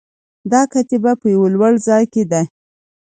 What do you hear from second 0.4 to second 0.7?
دا